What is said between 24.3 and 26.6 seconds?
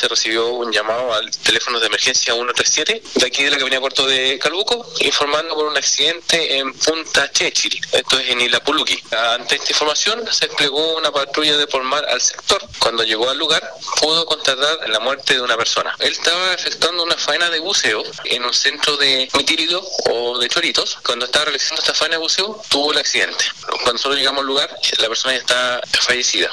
al lugar la persona ya está fallecida.